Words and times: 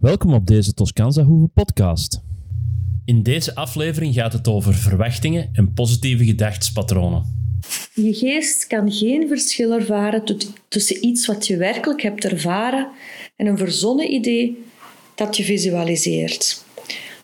Welkom 0.00 0.34
op 0.34 0.46
deze 0.46 0.74
Toscanza 0.74 1.22
Hoeve 1.22 1.48
podcast. 1.54 2.20
In 3.04 3.22
deze 3.22 3.54
aflevering 3.54 4.14
gaat 4.14 4.32
het 4.32 4.48
over 4.48 4.74
verwachtingen 4.74 5.50
en 5.52 5.72
positieve 5.72 6.24
gedachtspatronen. 6.24 7.24
Je 7.94 8.14
geest 8.14 8.66
kan 8.66 8.92
geen 8.92 9.28
verschil 9.28 9.72
ervaren 9.72 10.24
tussen 10.68 11.04
iets 11.06 11.26
wat 11.26 11.46
je 11.46 11.56
werkelijk 11.56 12.02
hebt 12.02 12.24
ervaren 12.24 12.88
en 13.36 13.46
een 13.46 13.58
verzonnen 13.58 14.12
idee 14.12 14.64
dat 15.14 15.36
je 15.36 15.44
visualiseert. 15.44 16.64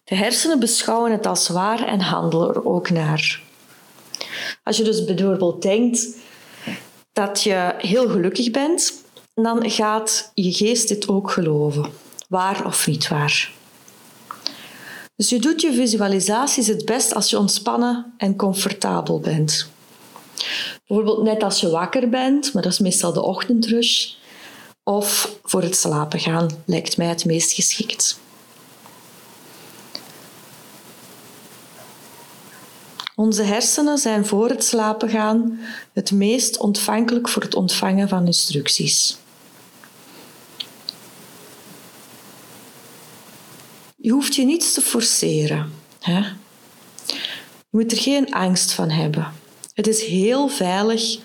De 0.05 0.15
hersenen 0.15 0.61
beschouwen 0.61 1.12
het 1.12 1.27
als 1.27 1.48
waar 1.48 1.87
en 1.87 2.01
handelen 2.01 2.48
er 2.48 2.65
ook 2.65 2.91
naar. 2.91 3.43
Als 4.62 4.77
je 4.77 4.84
dus 4.84 5.05
bijvoorbeeld 5.05 5.62
denkt 5.62 6.16
dat 7.12 7.43
je 7.43 7.74
heel 7.79 8.09
gelukkig 8.09 8.51
bent, 8.51 8.93
dan 9.34 9.70
gaat 9.70 10.30
je 10.34 10.52
geest 10.52 10.88
dit 10.88 11.09
ook 11.09 11.30
geloven. 11.30 12.05
Waar 12.29 12.66
of 12.66 12.87
niet 12.87 13.09
waar. 13.09 13.53
Dus 15.17 15.29
je 15.29 15.39
doet 15.39 15.61
je 15.61 15.73
visualisaties 15.73 16.67
het 16.67 16.84
best 16.84 17.15
als 17.15 17.30
je 17.30 17.39
ontspannen 17.39 18.15
en 18.17 18.37
comfortabel 18.37 19.21
bent. 19.21 19.69
Bijvoorbeeld 20.87 21.23
net 21.23 21.43
als 21.43 21.61
je 21.61 21.70
wakker 21.70 22.09
bent, 22.09 22.53
maar 22.53 22.62
dat 22.62 22.73
is 22.73 22.79
meestal 22.79 23.12
de 23.12 23.23
ochtendrush. 23.23 24.12
Of 24.83 25.39
voor 25.43 25.62
het 25.62 25.77
slapen 25.77 26.20
gaan 26.20 26.48
lijkt 26.65 26.97
mij 26.97 27.07
het 27.07 27.25
meest 27.25 27.53
geschikt. 27.53 28.19
Onze 33.15 33.43
hersenen 33.43 33.98
zijn 33.98 34.27
voor 34.27 34.48
het 34.48 34.65
slapen 34.65 35.09
gaan 35.09 35.61
het 35.93 36.12
meest 36.12 36.59
ontvankelijk 36.59 37.28
voor 37.28 37.43
het 37.43 37.55
ontvangen 37.55 38.09
van 38.09 38.27
instructies. 38.27 39.17
Je 44.07 44.12
hoeft 44.12 44.35
je 44.35 44.45
niets 44.45 44.73
te 44.73 44.81
forceren. 44.81 45.73
Hè? 46.01 46.19
Je 47.07 47.71
moet 47.71 47.93
er 47.93 47.99
geen 47.99 48.35
angst 48.35 48.73
van 48.73 48.91
hebben. 48.91 49.33
Het 49.75 49.87
is 49.87 50.03
heel 50.03 50.49
veilig 50.49 51.19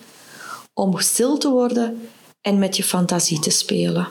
om 0.73 0.99
stil 0.99 1.37
te 1.37 1.49
worden 1.49 2.09
en 2.41 2.59
met 2.59 2.77
je 2.77 2.83
fantasie 2.83 3.39
te 3.39 3.49
spelen. 3.49 4.07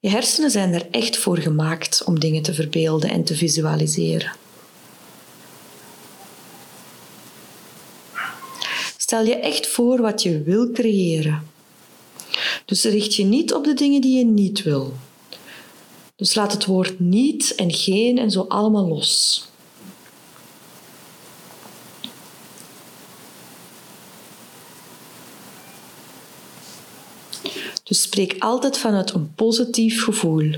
Je 0.00 0.08
hersenen 0.08 0.50
zijn 0.50 0.72
er 0.72 0.86
echt 0.90 1.16
voor 1.16 1.38
gemaakt 1.38 2.04
om 2.04 2.20
dingen 2.20 2.42
te 2.42 2.54
verbeelden 2.54 3.10
en 3.10 3.24
te 3.24 3.36
visualiseren. 3.36 4.32
Stel 8.96 9.24
je 9.24 9.36
echt 9.36 9.66
voor 9.66 10.00
wat 10.00 10.22
je 10.22 10.42
wil 10.42 10.70
creëren. 10.70 11.50
Dus 12.64 12.84
richt 12.84 13.14
je 13.14 13.24
niet 13.24 13.54
op 13.54 13.64
de 13.64 13.74
dingen 13.74 14.00
die 14.00 14.18
je 14.18 14.24
niet 14.24 14.62
wil. 14.62 14.94
Dus 16.16 16.34
laat 16.34 16.52
het 16.52 16.64
woord 16.64 17.00
niet 17.00 17.54
en 17.54 17.72
geen 17.72 18.18
en 18.18 18.30
zo 18.30 18.44
allemaal 18.48 18.88
los. 18.88 19.44
Dus 27.82 28.02
spreek 28.02 28.36
altijd 28.38 28.78
vanuit 28.78 29.12
een 29.12 29.34
positief 29.34 30.04
gevoel. 30.04 30.50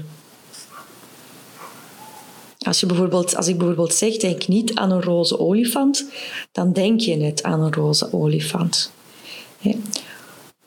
Als, 2.59 2.81
je 2.81 2.87
bijvoorbeeld, 2.87 3.37
als 3.37 3.49
ik 3.49 3.59
bijvoorbeeld 3.59 3.95
zeg, 3.95 4.17
denk 4.17 4.49
niet 4.49 4.75
aan 4.75 4.91
een 4.91 5.03
roze 5.03 5.39
olifant, 5.39 6.05
dan 6.53 6.73
denk 6.73 7.01
je 7.01 7.17
net 7.17 7.43
aan 7.43 7.61
een 7.61 7.73
roze 7.73 8.13
olifant. 8.13 8.91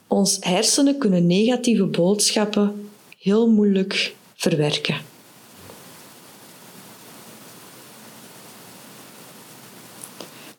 Ons 0.07 0.37
hersenen 0.39 0.97
kunnen 0.97 1.27
negatieve 1.27 1.85
boodschappen 1.85 2.89
heel 3.17 3.49
moeilijk 3.49 4.15
verwerken. 4.49 4.97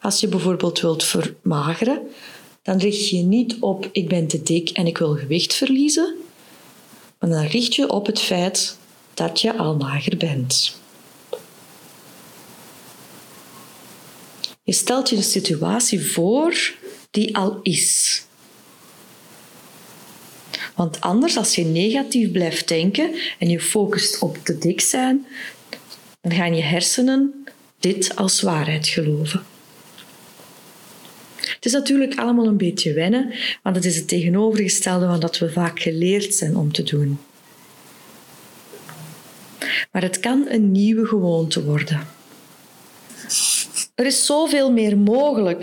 Als 0.00 0.20
je 0.20 0.28
bijvoorbeeld 0.28 0.80
wilt 0.80 1.04
vermageren, 1.04 2.00
dan 2.62 2.78
richt 2.78 3.08
je 3.08 3.22
niet 3.22 3.56
op 3.60 3.88
ik 3.92 4.08
ben 4.08 4.26
te 4.26 4.42
dik 4.42 4.68
en 4.68 4.86
ik 4.86 4.98
wil 4.98 5.16
gewicht 5.16 5.54
verliezen, 5.54 6.14
maar 7.18 7.30
dan 7.30 7.44
richt 7.44 7.74
je 7.74 7.90
op 7.92 8.06
het 8.06 8.20
feit 8.20 8.78
dat 9.14 9.40
je 9.40 9.56
al 9.56 9.76
mager 9.76 10.16
bent. 10.16 10.76
Je 14.62 14.72
stelt 14.72 15.08
je 15.08 15.16
een 15.16 15.22
situatie 15.22 16.10
voor 16.10 16.74
die 17.10 17.36
al 17.36 17.58
is. 17.62 18.22
Want 20.78 21.00
anders, 21.00 21.36
als 21.36 21.54
je 21.54 21.64
negatief 21.64 22.32
blijft 22.32 22.68
denken 22.68 23.14
en 23.38 23.48
je 23.48 23.60
focust 23.60 24.18
op 24.18 24.38
te 24.42 24.58
dik 24.58 24.80
zijn, 24.80 25.26
dan 26.20 26.32
gaan 26.32 26.54
je 26.54 26.62
hersenen 26.62 27.46
dit 27.78 28.16
als 28.16 28.40
waarheid 28.40 28.86
geloven. 28.86 29.42
Het 31.36 31.64
is 31.64 31.72
natuurlijk 31.72 32.18
allemaal 32.18 32.46
een 32.46 32.56
beetje 32.56 32.92
wennen, 32.92 33.32
want 33.62 33.76
het 33.76 33.84
is 33.84 33.96
het 33.96 34.08
tegenovergestelde 34.08 35.06
van 35.06 35.20
dat 35.20 35.38
we 35.38 35.52
vaak 35.52 35.80
geleerd 35.80 36.34
zijn 36.34 36.56
om 36.56 36.72
te 36.72 36.82
doen. 36.82 37.18
Maar 39.92 40.02
het 40.02 40.20
kan 40.20 40.46
een 40.48 40.72
nieuwe 40.72 41.06
gewoonte 41.06 41.64
worden. 41.64 42.06
Er 43.94 44.06
is 44.06 44.26
zoveel 44.26 44.72
meer 44.72 44.98
mogelijk. 44.98 45.62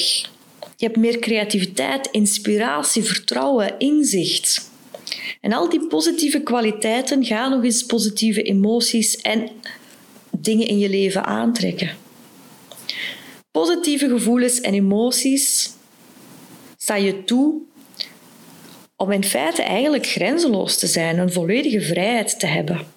Je 0.77 0.85
hebt 0.85 0.97
meer 0.97 1.19
creativiteit, 1.19 2.07
inspiratie, 2.11 3.03
vertrouwen, 3.03 3.79
inzicht. 3.79 4.64
En 5.45 5.53
al 5.53 5.69
die 5.69 5.87
positieve 5.87 6.39
kwaliteiten 6.41 7.25
gaan 7.25 7.51
nog 7.51 7.63
eens 7.63 7.85
positieve 7.85 8.41
emoties 8.41 9.17
en 9.17 9.49
dingen 10.37 10.67
in 10.67 10.79
je 10.79 10.89
leven 10.89 11.25
aantrekken. 11.25 11.97
Positieve 13.51 14.09
gevoelens 14.09 14.61
en 14.61 14.73
emoties 14.73 15.71
staan 16.77 17.03
je 17.03 17.23
toe 17.23 17.61
om 18.95 19.11
in 19.11 19.23
feite 19.23 19.61
eigenlijk 19.61 20.05
grenzeloos 20.05 20.77
te 20.77 20.87
zijn, 20.87 21.19
een 21.19 21.31
volledige 21.31 21.81
vrijheid 21.81 22.39
te 22.39 22.47
hebben. 22.47 22.87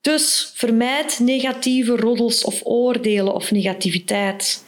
Dus 0.00 0.52
vermijd 0.54 1.18
negatieve 1.18 1.96
roddels 1.96 2.44
of 2.44 2.60
oordelen 2.64 3.34
of 3.34 3.50
negativiteit. 3.50 4.64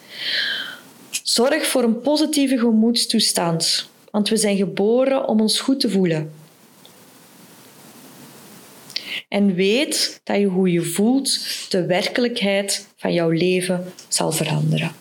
Zorg 1.23 1.65
voor 1.67 1.83
een 1.83 2.01
positieve 2.01 2.57
gemoedstoestand, 2.57 3.91
want 4.13 4.29
we 4.29 4.37
zijn 4.37 4.57
geboren 4.57 5.27
om 5.27 5.41
ons 5.41 5.59
goed 5.59 5.79
te 5.79 5.89
voelen. 5.89 6.31
En 9.29 9.53
weet 9.53 10.21
dat 10.23 10.37
je 10.37 10.45
hoe 10.45 10.71
je 10.71 10.81
voelt 10.81 11.39
de 11.69 11.85
werkelijkheid 11.85 12.87
van 12.97 13.13
jouw 13.13 13.29
leven 13.29 13.93
zal 14.07 14.31
veranderen. 14.31 14.91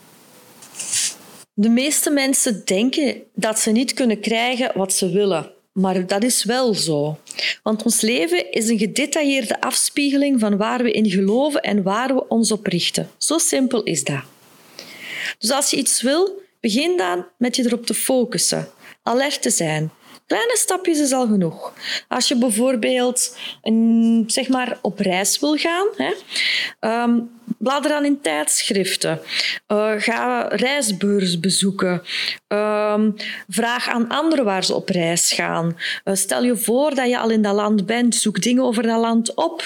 De 1.54 1.68
meeste 1.68 2.10
mensen 2.10 2.62
denken 2.64 3.22
dat 3.34 3.58
ze 3.58 3.70
niet 3.70 3.92
kunnen 3.92 4.20
krijgen 4.20 4.70
wat 4.74 4.92
ze 4.92 5.10
willen. 5.10 5.50
Maar 5.72 6.06
dat 6.06 6.22
is 6.22 6.44
wel 6.44 6.74
zo. 6.74 7.18
Want 7.62 7.82
ons 7.82 8.00
leven 8.00 8.52
is 8.52 8.68
een 8.68 8.78
gedetailleerde 8.78 9.60
afspiegeling 9.60 10.40
van 10.40 10.56
waar 10.56 10.82
we 10.82 10.92
in 10.92 11.10
geloven 11.10 11.60
en 11.60 11.82
waar 11.82 12.14
we 12.14 12.28
ons 12.28 12.52
op 12.52 12.66
richten. 12.66 13.10
Zo 13.18 13.38
simpel 13.38 13.82
is 13.82 14.04
dat. 14.04 14.22
Dus 15.38 15.50
als 15.50 15.70
je 15.70 15.76
iets 15.76 16.02
wil, 16.02 16.40
begin 16.60 16.96
dan 16.96 17.26
met 17.38 17.56
je 17.56 17.64
erop 17.64 17.86
te 17.86 17.94
focussen, 17.94 18.68
alert 19.02 19.42
te 19.42 19.50
zijn, 19.50 19.90
Kleine 20.26 20.56
stapjes 20.56 21.00
is 21.00 21.12
al 21.12 21.26
genoeg. 21.26 21.72
Als 22.08 22.28
je 22.28 22.36
bijvoorbeeld 22.36 23.36
een, 23.62 24.24
zeg 24.26 24.48
maar 24.48 24.78
op 24.82 24.98
reis 24.98 25.38
wil 25.40 25.56
gaan, 25.56 25.86
hè, 25.96 26.12
um, 27.02 27.30
blader 27.58 27.90
dan 27.90 28.04
in 28.04 28.20
tijdschriften. 28.20 29.20
Uh, 29.68 29.92
ga 29.96 30.42
reisbeurs 30.48 31.40
bezoeken. 31.40 32.02
Um, 32.48 33.14
vraag 33.48 33.88
aan 33.88 34.08
anderen 34.08 34.44
waar 34.44 34.64
ze 34.64 34.74
op 34.74 34.88
reis 34.88 35.32
gaan. 35.32 35.76
Uh, 36.04 36.14
stel 36.14 36.42
je 36.42 36.56
voor 36.56 36.94
dat 36.94 37.08
je 37.08 37.18
al 37.18 37.30
in 37.30 37.42
dat 37.42 37.54
land 37.54 37.86
bent. 37.86 38.14
Zoek 38.14 38.42
dingen 38.42 38.64
over 38.64 38.82
dat 38.82 39.00
land 39.00 39.34
op 39.34 39.62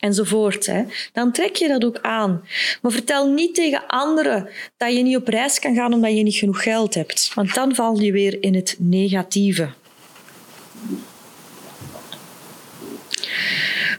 enzovoort. 0.00 0.66
Hè. 0.66 0.84
Dan 1.12 1.32
trek 1.32 1.56
je 1.56 1.68
dat 1.68 1.84
ook 1.84 1.98
aan. 2.02 2.44
Maar 2.82 2.92
vertel 2.92 3.26
niet 3.26 3.54
tegen 3.54 3.86
anderen 3.86 4.48
dat 4.76 4.92
je 4.92 5.02
niet 5.02 5.16
op 5.16 5.28
reis 5.28 5.58
kan 5.58 5.74
gaan 5.74 5.92
omdat 5.92 6.16
je 6.16 6.22
niet 6.22 6.34
genoeg 6.34 6.62
geld 6.62 6.94
hebt. 6.94 7.30
Want 7.34 7.54
dan 7.54 7.74
val 7.74 8.00
je 8.00 8.12
weer 8.12 8.42
in 8.42 8.54
het 8.54 8.76
negatieve. 8.78 9.68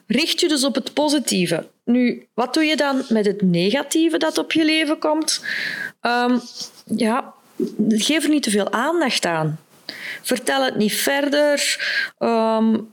Richt 0.08 0.40
je 0.40 0.48
dus 0.48 0.64
op 0.64 0.76
het 0.76 0.94
positieve. 0.94 1.68
Nu, 1.86 2.28
wat 2.34 2.54
doe 2.54 2.64
je 2.64 2.76
dan 2.76 3.04
met 3.10 3.26
het 3.26 3.42
negatieve 3.42 4.18
dat 4.18 4.38
op 4.38 4.52
je 4.52 4.66
leven 4.66 5.00
komt? 5.00 5.46
Um, 6.02 6.42
ja, 6.86 7.34
geef 7.90 8.24
er 8.24 8.30
niet 8.30 8.44
te 8.44 8.50
veel 8.50 8.72
aandacht 8.72 9.26
aan. 9.26 9.60
Vertel 10.22 10.64
het 10.64 10.76
niet 10.76 10.94
verder. 10.94 11.80
Um, 12.20 12.90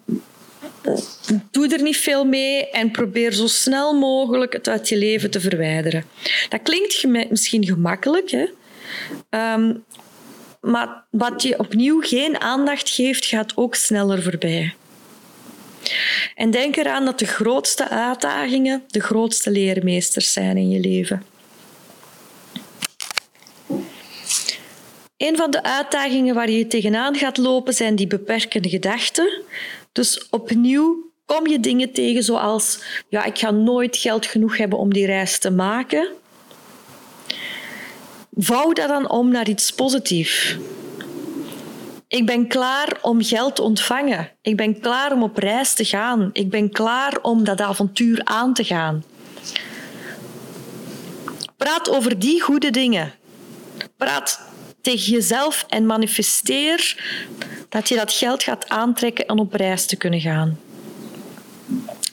doe 1.51 1.69
er 1.69 1.83
niet 1.83 1.97
veel 1.97 2.25
mee 2.25 2.71
en 2.71 2.91
probeer 2.91 3.33
zo 3.33 3.47
snel 3.47 3.95
mogelijk 3.99 4.53
het 4.53 4.69
uit 4.69 4.89
je 4.89 4.97
leven 4.97 5.31
te 5.31 5.41
verwijderen. 5.41 6.05
Dat 6.49 6.63
klinkt 6.63 7.31
misschien 7.31 7.65
gemakkelijk, 7.65 8.31
hè? 8.31 8.47
Um, 9.55 9.85
maar 10.61 11.05
wat 11.11 11.43
je 11.43 11.59
opnieuw 11.59 12.01
geen 12.01 12.41
aandacht 12.41 12.89
geeft, 12.89 13.27
gaat 13.27 13.57
ook 13.57 13.75
sneller 13.75 14.23
voorbij. 14.23 14.75
En 16.35 16.51
denk 16.51 16.77
eraan 16.77 17.05
dat 17.05 17.19
de 17.19 17.27
grootste 17.27 17.89
uitdagingen 17.89 18.83
de 18.87 19.01
grootste 19.01 19.51
leermeesters 19.51 20.33
zijn 20.33 20.57
in 20.57 20.71
je 20.71 20.81
leven. 20.81 21.23
Een 25.17 25.37
van 25.37 25.51
de 25.51 25.63
uitdagingen 25.63 26.35
waar 26.35 26.51
je 26.51 26.67
tegenaan 26.67 27.17
gaat 27.17 27.37
lopen 27.37 27.75
zijn 27.75 27.97
die 27.97 28.07
beperkende 28.07 28.69
gedachten. 28.69 29.43
Dus 29.97 30.29
opnieuw 30.31 31.13
kom 31.25 31.47
je 31.47 31.61
dingen 31.61 31.93
tegen 31.93 32.23
zoals 32.23 32.79
ja, 33.09 33.25
ik 33.25 33.39
ga 33.39 33.51
nooit 33.51 33.97
geld 33.97 34.27
genoeg 34.27 34.57
hebben 34.57 34.79
om 34.79 34.93
die 34.93 35.07
reis 35.07 35.39
te 35.39 35.51
maken. 35.51 36.09
Vouw 38.35 38.73
dat 38.73 38.89
dan 38.89 39.11
om 39.11 39.31
naar 39.31 39.49
iets 39.49 39.71
positiefs. 39.71 40.57
Ik 42.09 42.27
ben 42.27 42.49
klaar 42.49 42.99
om 43.03 43.23
geld 43.23 43.57
te 43.57 43.63
ontvangen. 43.63 44.31
Ik 44.43 44.57
ben 44.57 44.81
klaar 44.81 45.13
om 45.13 45.23
op 45.23 45.37
reis 45.37 45.75
te 45.75 45.85
gaan. 45.85 46.31
Ik 46.33 46.51
ben 46.51 46.71
klaar 46.71 47.19
om 47.23 47.45
dat 47.45 47.61
avontuur 47.61 48.21
aan 48.25 48.55
te 48.55 48.65
gaan. 48.65 49.05
Praat 51.57 51.91
over 51.91 52.19
die 52.19 52.43
goede 52.43 52.71
dingen. 52.71 53.13
Praat 53.97 54.41
tegen 54.81 55.13
jezelf 55.13 55.65
en 55.69 55.87
manifesteer 55.87 56.97
dat 57.77 57.89
je 57.89 57.97
dat 57.97 58.13
geld 58.13 58.43
gaat 58.43 58.69
aantrekken 58.69 59.27
en 59.27 59.39
op 59.39 59.55
reis 59.55 59.87
te 59.87 59.97
kunnen 59.97 60.21
gaan. 60.21 60.59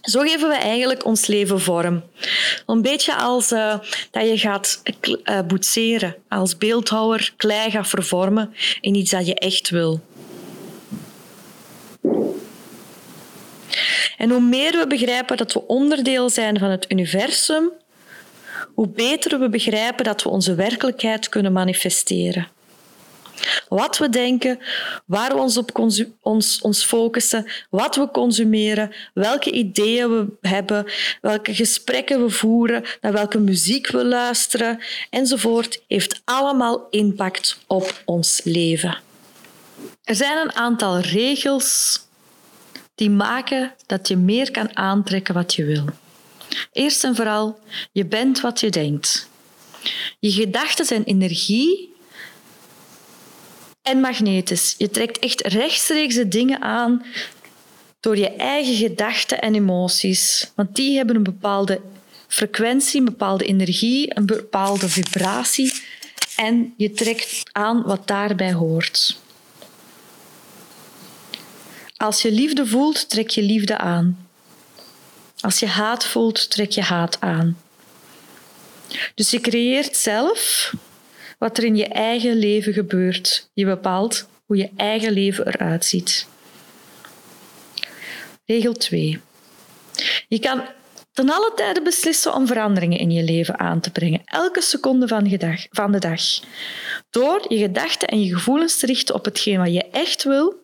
Zo 0.01 0.21
geven 0.21 0.49
we 0.49 0.55
eigenlijk 0.55 1.05
ons 1.05 1.27
leven 1.27 1.61
vorm. 1.61 2.03
Een 2.65 2.81
beetje 2.81 3.15
als 3.15 3.51
uh, 3.51 3.79
dat 4.11 4.29
je 4.29 4.37
gaat 4.37 4.81
uh, 5.01 5.39
boetseren, 5.47 6.15
als 6.29 6.57
beeldhouwer 6.57 7.33
klei 7.37 7.71
gaat 7.71 7.87
vervormen 7.87 8.53
in 8.81 8.95
iets 8.95 9.11
dat 9.11 9.27
je 9.27 9.35
echt 9.35 9.69
wil. 9.69 10.01
En 14.17 14.29
hoe 14.29 14.41
meer 14.41 14.71
we 14.71 14.85
begrijpen 14.87 15.37
dat 15.37 15.53
we 15.53 15.67
onderdeel 15.67 16.29
zijn 16.29 16.59
van 16.59 16.69
het 16.69 16.85
universum, 16.91 17.71
hoe 18.73 18.87
beter 18.87 19.39
we 19.39 19.49
begrijpen 19.49 20.05
dat 20.05 20.23
we 20.23 20.29
onze 20.29 20.55
werkelijkheid 20.55 21.29
kunnen 21.29 21.51
manifesteren. 21.51 22.47
Wat 23.67 23.97
we 23.97 24.09
denken, 24.09 24.59
waar 25.05 25.33
we 25.33 25.41
ons 25.41 25.57
op 25.57 25.79
ons, 26.21 26.61
ons 26.61 26.83
focussen, 26.83 27.45
wat 27.69 27.95
we 27.95 28.11
consumeren, 28.11 28.91
welke 29.13 29.51
ideeën 29.51 30.09
we 30.09 30.47
hebben, 30.49 30.85
welke 31.21 31.55
gesprekken 31.55 32.23
we 32.23 32.29
voeren, 32.29 32.83
naar 33.01 33.13
welke 33.13 33.39
muziek 33.39 33.87
we 33.87 34.05
luisteren 34.05 34.79
enzovoort, 35.09 35.83
heeft 35.87 36.21
allemaal 36.25 36.87
impact 36.89 37.59
op 37.67 38.01
ons 38.05 38.41
leven. 38.43 38.97
Er 40.03 40.15
zijn 40.15 40.37
een 40.37 40.55
aantal 40.55 40.99
regels 40.99 42.01
die 42.95 43.09
maken 43.09 43.73
dat 43.85 44.07
je 44.07 44.17
meer 44.17 44.51
kan 44.51 44.77
aantrekken 44.77 45.33
wat 45.33 45.53
je 45.53 45.65
wil. 45.65 45.85
Eerst 46.71 47.03
en 47.03 47.15
vooral, 47.15 47.59
je 47.91 48.05
bent 48.05 48.41
wat 48.41 48.59
je 48.59 48.69
denkt. 48.69 49.29
Je 50.19 50.31
gedachten 50.31 50.85
zijn 50.85 51.03
energie 51.03 51.92
en 53.83 53.99
magnetisch. 53.99 54.75
Je 54.77 54.89
trekt 54.89 55.19
echt 55.19 55.41
rechtstreeks 55.41 56.15
de 56.15 56.27
dingen 56.27 56.61
aan 56.61 57.05
door 57.99 58.17
je 58.17 58.29
eigen 58.29 58.75
gedachten 58.75 59.41
en 59.41 59.55
emoties. 59.55 60.51
Want 60.55 60.75
die 60.75 60.97
hebben 60.97 61.15
een 61.15 61.23
bepaalde 61.23 61.81
frequentie, 62.27 62.99
een 62.99 63.05
bepaalde 63.05 63.45
energie, 63.45 64.17
een 64.17 64.25
bepaalde 64.25 64.89
vibratie. 64.89 65.73
En 66.35 66.73
je 66.77 66.91
trekt 66.91 67.43
aan 67.51 67.83
wat 67.83 68.07
daarbij 68.07 68.53
hoort. 68.53 69.17
Als 71.97 72.21
je 72.21 72.31
liefde 72.31 72.65
voelt, 72.65 73.09
trek 73.09 73.29
je 73.29 73.41
liefde 73.41 73.77
aan. 73.77 74.27
Als 75.39 75.59
je 75.59 75.67
haat 75.67 76.05
voelt, 76.05 76.49
trek 76.49 76.71
je 76.71 76.81
haat 76.81 77.21
aan. 77.21 77.57
Dus 79.15 79.29
je 79.29 79.39
creëert 79.39 79.95
zelf 79.95 80.71
wat 81.43 81.57
er 81.57 81.63
in 81.63 81.75
je 81.75 81.87
eigen 81.87 82.35
leven 82.35 82.73
gebeurt. 82.73 83.49
Je 83.53 83.65
bepaalt 83.65 84.27
hoe 84.45 84.57
je 84.57 84.69
eigen 84.75 85.11
leven 85.11 85.47
eruit 85.47 85.85
ziet. 85.85 86.27
Regel 88.45 88.73
2. 88.73 89.19
Je 90.27 90.39
kan 90.39 90.61
ten 91.11 91.29
alle 91.29 91.51
tijde 91.55 91.81
beslissen 91.81 92.33
om 92.33 92.47
veranderingen 92.47 92.99
in 92.99 93.11
je 93.11 93.23
leven 93.23 93.59
aan 93.59 93.79
te 93.79 93.91
brengen, 93.91 94.21
elke 94.25 94.61
seconde 94.61 95.07
van 95.07 95.91
de 95.91 95.99
dag. 95.99 96.39
Door 97.09 97.45
je 97.47 97.57
gedachten 97.57 98.07
en 98.07 98.23
je 98.23 98.33
gevoelens 98.33 98.79
te 98.79 98.85
richten 98.85 99.15
op 99.15 99.25
hetgeen 99.25 99.57
wat 99.57 99.73
je 99.73 99.85
echt 99.91 100.23
wil 100.23 100.63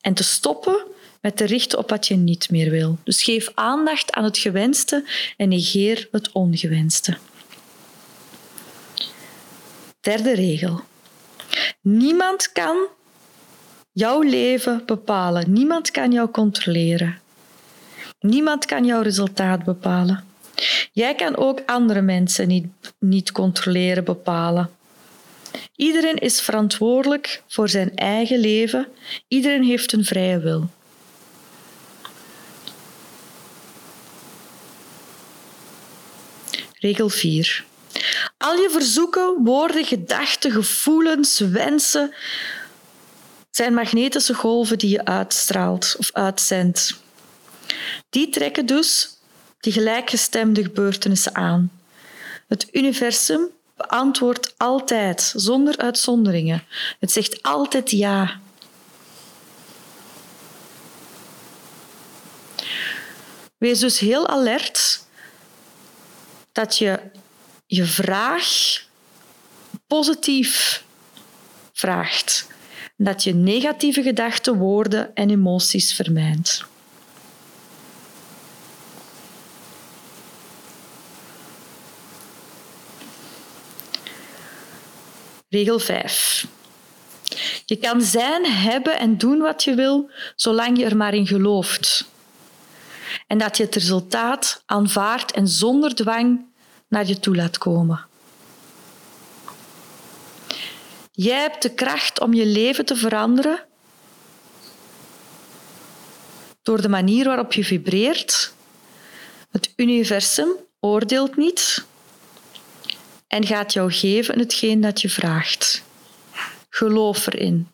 en 0.00 0.14
te 0.14 0.24
stoppen 0.24 0.84
met 1.20 1.36
te 1.36 1.44
richten 1.44 1.78
op 1.78 1.90
wat 1.90 2.06
je 2.06 2.16
niet 2.16 2.50
meer 2.50 2.70
wil. 2.70 2.98
Dus 3.04 3.22
geef 3.22 3.50
aandacht 3.54 4.12
aan 4.12 4.24
het 4.24 4.38
gewenste 4.38 5.04
en 5.36 5.48
negeer 5.48 6.08
het 6.10 6.32
ongewenste. 6.32 7.16
Derde 10.06 10.34
regel. 10.34 10.80
Niemand 11.80 12.52
kan 12.52 12.76
jouw 13.92 14.22
leven 14.22 14.82
bepalen. 14.84 15.52
Niemand 15.52 15.90
kan 15.90 16.12
jou 16.12 16.30
controleren. 16.30 17.18
Niemand 18.20 18.64
kan 18.64 18.84
jouw 18.84 19.02
resultaat 19.02 19.64
bepalen. 19.64 20.24
Jij 20.92 21.14
kan 21.14 21.36
ook 21.36 21.62
andere 21.66 22.00
mensen 22.00 22.48
niet, 22.48 22.66
niet 22.98 23.32
controleren, 23.32 24.04
bepalen. 24.04 24.70
Iedereen 25.76 26.16
is 26.18 26.40
verantwoordelijk 26.40 27.42
voor 27.46 27.68
zijn 27.68 27.94
eigen 27.94 28.38
leven. 28.38 28.88
Iedereen 29.28 29.64
heeft 29.64 29.92
een 29.92 30.04
vrije 30.04 30.38
wil. 30.38 30.68
Regel 36.78 37.08
4. 37.08 37.64
Al 38.38 38.54
je 38.54 38.70
verzoeken, 38.70 39.44
woorden, 39.44 39.84
gedachten, 39.84 40.50
gevoelens, 40.50 41.38
wensen 41.38 42.14
zijn 43.50 43.74
magnetische 43.74 44.34
golven 44.34 44.78
die 44.78 44.90
je 44.90 45.04
uitstraalt 45.04 45.94
of 45.98 46.10
uitzendt. 46.12 47.00
Die 48.10 48.28
trekken 48.28 48.66
dus 48.66 49.18
die 49.58 49.72
gelijkgestemde 49.72 50.62
gebeurtenissen 50.62 51.34
aan. 51.34 51.70
Het 52.48 52.68
universum 52.72 53.48
beantwoordt 53.76 54.54
altijd, 54.56 55.32
zonder 55.36 55.76
uitzonderingen. 55.78 56.64
Het 57.00 57.12
zegt 57.12 57.42
altijd 57.42 57.90
ja. 57.90 58.40
Wees 63.58 63.78
dus 63.78 63.98
heel 63.98 64.28
alert 64.28 65.00
dat 66.52 66.78
je 66.78 67.00
je 67.66 67.84
vraag 67.84 68.46
positief 69.86 70.84
vraagt. 71.72 72.46
Dat 72.96 73.24
je 73.24 73.34
negatieve 73.34 74.02
gedachten, 74.02 74.56
woorden 74.56 75.14
en 75.14 75.30
emoties 75.30 75.94
vermijdt. 75.94 76.64
Regel 85.48 85.78
5. 85.78 86.46
Je 87.64 87.76
kan 87.76 88.02
zijn, 88.02 88.44
hebben 88.44 88.98
en 88.98 89.18
doen 89.18 89.38
wat 89.38 89.64
je 89.64 89.74
wil, 89.74 90.10
zolang 90.36 90.78
je 90.78 90.84
er 90.84 90.96
maar 90.96 91.14
in 91.14 91.26
gelooft. 91.26 92.10
En 93.26 93.38
dat 93.38 93.56
je 93.56 93.62
het 93.62 93.74
resultaat 93.74 94.62
aanvaardt 94.66 95.32
en 95.32 95.48
zonder 95.48 95.94
dwang 95.94 96.44
naar 96.88 97.06
je 97.06 97.20
toe 97.20 97.36
laat 97.36 97.58
komen. 97.58 98.06
Jij 101.12 101.40
hebt 101.40 101.62
de 101.62 101.74
kracht 101.74 102.20
om 102.20 102.34
je 102.34 102.46
leven 102.46 102.84
te 102.84 102.96
veranderen 102.96 103.64
door 106.62 106.82
de 106.82 106.88
manier 106.88 107.24
waarop 107.24 107.52
je 107.52 107.64
vibreert. 107.64 108.54
Het 109.50 109.72
universum 109.76 110.48
oordeelt 110.80 111.36
niet 111.36 111.84
en 113.26 113.46
gaat 113.46 113.72
jou 113.72 113.92
geven 113.92 114.38
hetgeen 114.38 114.80
dat 114.80 115.00
je 115.00 115.08
vraagt. 115.10 115.82
Geloof 116.68 117.26
erin. 117.26 117.68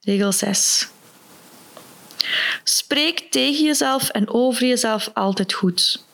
Regel 0.00 0.32
6. 0.32 0.88
Spreek 2.64 3.18
tegen 3.30 3.64
jezelf 3.64 4.08
en 4.08 4.28
over 4.28 4.66
jezelf 4.66 5.10
altijd 5.14 5.52
goed. 5.52 6.04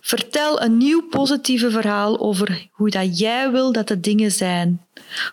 Vertel 0.00 0.62
een 0.62 0.76
nieuw 0.76 1.02
positieve 1.02 1.70
verhaal 1.70 2.20
over 2.20 2.68
hoe 2.72 2.90
dat 2.90 3.18
jij 3.18 3.50
wil 3.50 3.72
dat 3.72 3.88
de 3.88 4.00
dingen 4.00 4.30
zijn. 4.30 4.86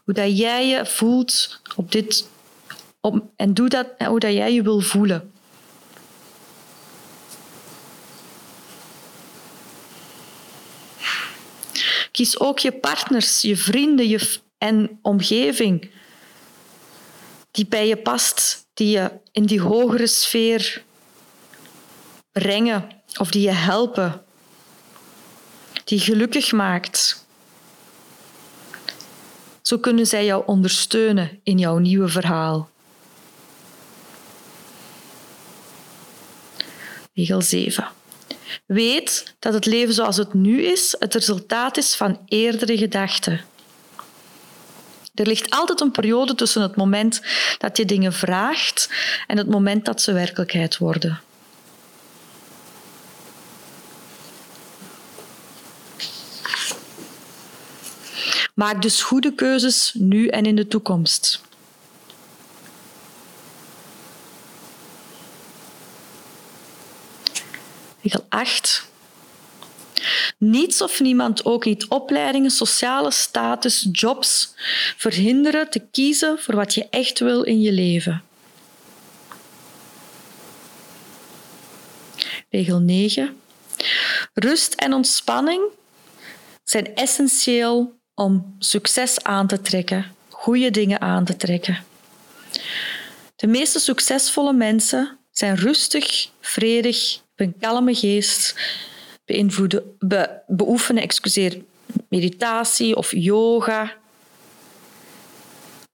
Hoe 0.03 0.13
dat 0.13 0.37
jij 0.37 0.67
je 0.67 0.85
voelt 0.85 1.61
op 1.75 1.91
dit, 1.91 2.29
op, 3.01 3.23
en 3.35 3.53
doe 3.53 3.69
dat, 3.69 3.87
hoe 4.07 4.19
dat 4.19 4.33
jij 4.33 4.53
je 4.53 4.61
wil 4.61 4.79
voelen. 4.79 5.31
Kies 12.11 12.39
ook 12.39 12.59
je 12.59 12.71
partners, 12.71 13.41
je 13.41 13.57
vrienden 13.57 14.07
je 14.07 14.39
en 14.57 14.99
omgeving 15.01 15.89
die 17.55 17.65
bij 17.65 17.88
je 17.88 17.97
past, 17.97 18.67
die 18.74 18.89
je 18.89 19.12
in 19.31 19.45
die 19.45 19.62
hogere 19.62 20.07
sfeer 20.07 20.83
brengen 22.31 22.89
of 23.17 23.31
die 23.31 23.41
je 23.41 23.51
helpen, 23.51 24.24
die 25.83 26.00
gelukkig 26.00 26.51
maakt. 26.51 27.25
Zo 29.62 29.77
kunnen 29.77 30.05
zij 30.07 30.25
jou 30.25 30.43
ondersteunen 30.45 31.39
in 31.43 31.57
jouw 31.57 31.77
nieuwe 31.77 32.07
verhaal. 32.07 32.69
Regel 37.13 37.41
7. 37.41 37.88
Weet 38.65 39.35
dat 39.39 39.53
het 39.53 39.65
leven 39.65 39.93
zoals 39.93 40.17
het 40.17 40.33
nu 40.33 40.62
is 40.62 40.95
het 41.00 41.13
resultaat 41.13 41.77
is 41.77 41.95
van 41.95 42.19
eerdere 42.25 42.77
gedachten. 42.77 43.45
Er 45.15 45.27
ligt 45.27 45.50
altijd 45.50 45.81
een 45.81 45.91
periode 45.91 46.36
tussen 46.36 46.62
het 46.62 46.75
moment 46.75 47.22
dat 47.57 47.77
je 47.77 47.86
dingen 47.86 48.13
vraagt 48.13 48.89
en 49.27 49.38
het 49.38 49.50
moment 49.50 49.86
dat 49.86 50.01
ze 50.01 50.13
werkelijkheid 50.13 50.77
worden. 50.77 51.19
Maak 58.53 58.81
dus 58.81 59.01
goede 59.01 59.34
keuzes 59.34 59.91
nu 59.93 60.27
en 60.27 60.45
in 60.45 60.55
de 60.55 60.67
toekomst. 60.67 61.41
Regel 68.01 68.25
8. 68.29 68.86
Niets 70.37 70.81
of 70.81 70.99
niemand, 70.99 71.45
ook 71.45 71.65
niet 71.65 71.87
opleidingen, 71.87 72.51
sociale 72.51 73.11
status, 73.11 73.87
jobs, 73.91 74.53
verhinderen 74.97 75.69
te 75.69 75.81
kiezen 75.91 76.39
voor 76.39 76.55
wat 76.55 76.73
je 76.73 76.87
echt 76.89 77.19
wil 77.19 77.43
in 77.43 77.61
je 77.61 77.71
leven. 77.71 78.23
Regel 82.49 82.79
9. 82.79 83.39
Rust 84.33 84.73
en 84.73 84.93
ontspanning 84.93 85.61
zijn 86.63 86.95
essentieel 86.95 87.99
om 88.13 88.55
succes 88.59 89.23
aan 89.23 89.47
te 89.47 89.61
trekken, 89.61 90.15
goede 90.29 90.71
dingen 90.71 91.01
aan 91.01 91.25
te 91.25 91.37
trekken. 91.37 91.83
De 93.35 93.47
meeste 93.47 93.79
succesvolle 93.79 94.53
mensen 94.53 95.17
zijn 95.31 95.55
rustig, 95.55 96.29
vredig, 96.41 97.19
een 97.35 97.55
kalme 97.59 97.95
geest, 97.95 98.55
beïnvloeden, 99.25 99.96
be, 100.00 100.29
beoefenen 100.48 101.03
excuseer, 101.03 101.62
meditatie 102.10 102.96
of 102.96 103.12
yoga, 103.12 103.94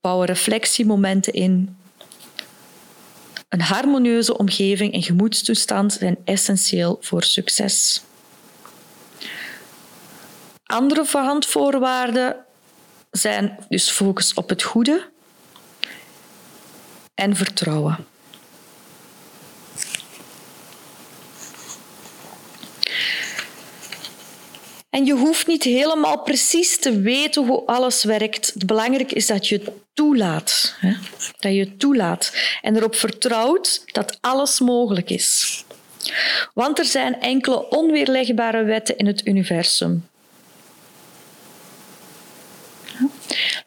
bouwen 0.02 0.28
reflectiemomenten 0.28 1.34
in. 1.34 1.76
Een 3.50 3.62
harmonieuze 3.62 4.38
omgeving 4.38 4.94
en 4.94 5.04
gemoedstoestand 5.04 5.94
zijn 5.94 6.18
essentieel 6.26 6.98
voor 7.02 7.24
succes. 7.24 8.02
Andere 10.64 11.06
verhandvoorwaarden 11.06 12.36
zijn 13.12 13.66
dus 13.70 13.90
focus 13.90 14.34
op 14.34 14.50
het 14.50 14.64
goede 14.64 15.10
en 17.14 17.36
vertrouwen. 17.36 18.06
En 24.92 25.06
je 25.06 25.14
hoeft 25.14 25.48
niet 25.48 25.64
helemaal 25.64 26.22
precies 26.22 26.80
te 26.80 27.00
weten 27.02 27.46
hoe 27.46 27.66
alles 27.66 28.04
werkt. 28.04 28.54
Het 28.54 28.66
belangrijke 28.66 29.16
is 29.16 29.28
dat 29.28 29.48
je 29.48 29.56
het 29.56 29.70
toelaat. 29.94 30.76
Hè? 30.80 30.94
Dat 31.40 31.54
je 31.54 31.60
het 31.60 31.80
toelaat 31.80 32.34
en 32.62 32.76
erop 32.76 32.96
vertrouwt 32.96 33.84
dat 33.86 34.18
alles 34.22 34.60
mogelijk 34.60 35.10
is. 35.10 35.64
Want 36.54 36.80
er 36.80 36.86
zijn 36.86 37.22
enkele 37.22 37.70
onweerlegbare 37.70 38.64
wetten 38.64 38.98
in 38.98 39.06
het 39.06 39.28
universum. 39.28 40.10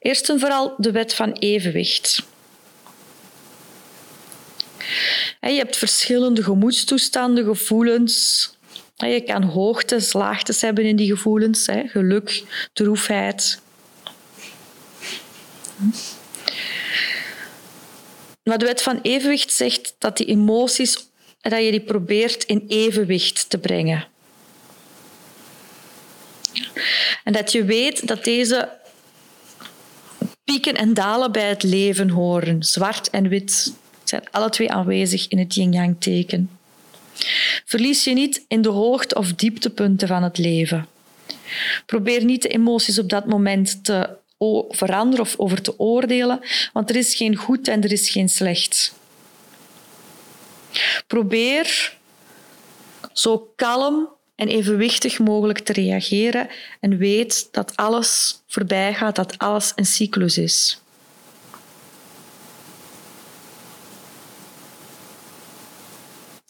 Eerst 0.01 0.29
en 0.29 0.41
vooral 0.41 0.75
de 0.77 0.91
wet 0.91 1.15
van 1.15 1.33
evenwicht. 1.33 2.23
Je 5.41 5.51
hebt 5.51 5.77
verschillende 5.77 6.43
gemoedstoestanden, 6.43 7.45
gevoelens, 7.45 8.51
je 8.95 9.23
kan 9.27 9.43
hoogtes, 9.43 10.13
laagtes 10.13 10.61
hebben 10.61 10.85
in 10.85 10.97
die 10.97 11.09
gevoelens, 11.09 11.69
geluk, 11.87 12.43
droefheid. 12.73 13.63
Maar 18.43 18.59
de 18.59 18.65
wet 18.65 18.83
van 18.83 18.99
evenwicht 19.03 19.53
zegt 19.53 19.95
dat 19.99 20.17
die 20.17 20.27
emoties, 20.27 21.09
dat 21.41 21.65
je 21.65 21.71
die 21.71 21.81
probeert 21.81 22.45
in 22.45 22.65
evenwicht 22.69 23.51
te 23.51 23.59
brengen. 23.59 24.07
En 27.25 27.33
dat 27.33 27.53
je 27.53 27.65
weet 27.65 28.07
dat 28.07 28.25
deze 28.25 28.69
pieken 30.45 30.75
en 30.75 30.95
dalen 30.95 31.33
bij 31.33 31.49
het 31.49 31.63
leven 31.63 32.09
horen. 32.09 32.63
Zwart 32.63 33.11
en 33.11 33.29
wit 33.29 33.73
zijn 34.05 34.31
alle 34.31 34.51
twee 34.51 34.73
aanwezig 34.73 35.29
in 35.29 35.39
het 35.39 35.55
yin-yang 35.55 35.97
teken. 35.99 36.51
Verlies 37.65 38.05
je 38.05 38.13
niet 38.13 38.45
in 38.49 38.63
de 38.63 38.69
hoogte- 38.69 39.15
of 39.15 39.33
dieptepunten 39.33 40.09
van 40.09 40.23
het 40.23 40.39
leven. 40.39 40.87
Probeer 41.87 42.25
niet 42.25 42.43
de 42.43 42.49
emoties 42.49 42.99
op 42.99 43.09
dat 43.09 43.27
moment 43.27 43.85
te 43.85 44.09
veranderen 44.69 45.25
of 45.25 45.35
over 45.39 45.63
te 45.63 45.79
oordelen, 45.79 46.41
want 46.73 46.91
er 46.91 46.97
is 46.97 47.15
geen 47.15 47.37
goed 47.37 47.69
en 47.69 47.83
er 47.83 47.93
is 47.93 48.11
geen 48.11 48.29
slecht. 48.29 48.95
Probeer 51.07 51.97
zo 53.13 53.53
kalm 53.57 54.09
en 54.37 54.49
evenwichtig 54.49 55.19
mogelijk 55.19 55.59
te 55.59 55.73
reageren 55.73 56.49
en 56.81 56.97
weet 56.97 57.49
dat 57.51 57.77
alles 57.77 58.41
voorbij 58.47 58.95
gaat, 58.95 59.17
dat 59.17 59.39
alles 59.39 59.73
een 59.75 59.87
cyclus 59.87 60.39
is. 60.39 60.79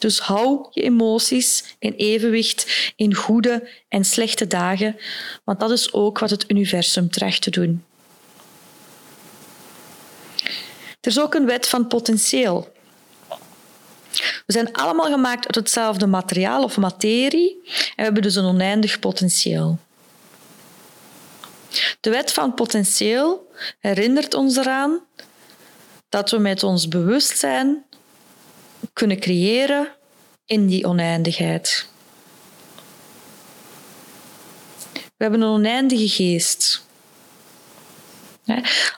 Dus 0.04 0.18
hou 0.18 0.66
je 0.70 0.82
emoties 0.82 1.76
in 1.78 1.92
evenwicht 1.92 2.92
in 2.96 3.14
goede 3.14 3.68
en 3.88 4.04
slechte 4.04 4.46
dagen, 4.46 4.96
want 5.44 5.60
dat 5.60 5.70
is 5.70 5.92
ook 5.92 6.18
wat 6.18 6.30
het 6.30 6.50
universum 6.50 7.10
tracht 7.10 7.42
te 7.42 7.50
doen. 7.50 7.84
Er 11.00 11.10
is 11.10 11.20
ook 11.20 11.34
een 11.34 11.46
wet 11.46 11.68
van 11.68 11.86
potentieel. 11.86 12.72
We 14.46 14.52
zijn 14.52 14.72
allemaal 14.72 15.10
gemaakt 15.10 15.46
uit 15.46 15.54
hetzelfde 15.54 16.06
materiaal 16.06 16.62
of 16.62 16.76
materie 16.76 17.60
en 17.64 17.96
we 17.96 18.02
hebben 18.02 18.22
dus 18.22 18.34
een 18.34 18.44
oneindig 18.44 18.98
potentieel. 18.98 19.78
De 22.00 22.10
wet 22.10 22.32
van 22.32 22.54
potentieel 22.54 23.50
herinnert 23.78 24.34
ons 24.34 24.56
eraan 24.56 25.00
dat 26.08 26.30
we 26.30 26.38
met 26.38 26.62
ons 26.62 26.88
bewustzijn 26.88 27.84
kunnen 28.92 29.20
creëren 29.20 29.88
in 30.46 30.66
die 30.66 30.86
oneindigheid. 30.86 31.88
We 34.92 35.30
hebben 35.30 35.40
een 35.40 35.54
oneindige 35.54 36.08
geest. 36.08 36.86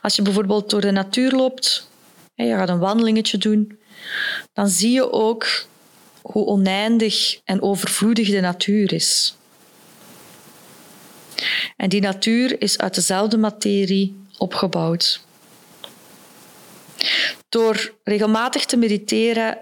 Als 0.03 0.17
je 0.17 0.23
bijvoorbeeld 0.23 0.71
door 0.71 0.81
de 0.81 0.91
natuur 0.91 1.33
loopt, 1.33 1.91
je 2.35 2.55
gaat 2.55 2.69
een 2.69 2.79
wandelingetje 2.79 3.39
doen, 3.39 3.79
dan 4.53 4.69
zie 4.69 4.93
je 4.93 5.13
ook 5.13 5.67
hoe 6.23 6.47
oneindig 6.47 7.41
en 7.45 7.63
overvloedig 7.63 8.31
de 8.31 8.41
natuur 8.41 8.93
is. 8.93 9.37
En 11.77 11.89
die 11.89 12.01
natuur 12.01 12.63
is 12.63 12.79
uit 12.79 12.95
dezelfde 12.95 13.39
materie 13.39 14.17
opgebouwd. 14.39 15.21
Door 17.49 17.95
regelmatig 18.05 18.65
te 18.65 18.77
mediteren 18.77 19.59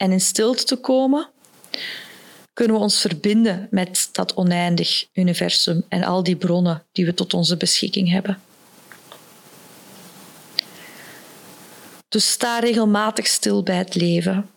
en 0.00 0.12
in 0.12 0.20
stilte 0.20 0.64
te 0.64 0.76
komen, 0.76 1.28
kunnen 2.52 2.76
we 2.76 2.82
ons 2.82 3.00
verbinden 3.00 3.68
met 3.70 4.08
dat 4.12 4.34
oneindig 4.34 5.06
universum 5.12 5.84
en 5.88 6.04
al 6.04 6.22
die 6.22 6.36
bronnen 6.36 6.86
die 6.92 7.04
we 7.04 7.14
tot 7.14 7.34
onze 7.34 7.56
beschikking 7.56 8.10
hebben. 8.10 8.42
Dus 12.08 12.30
sta 12.30 12.58
regelmatig 12.58 13.26
stil 13.26 13.62
bij 13.62 13.76
het 13.76 13.94
leven. 13.94 14.50